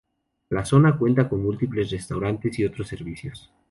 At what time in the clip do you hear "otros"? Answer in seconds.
2.65-2.87